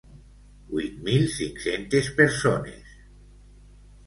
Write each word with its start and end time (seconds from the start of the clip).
Huit 0.77 0.95
mil 1.07 1.27
cinc-centes 1.33 2.09
persones. 2.21 2.97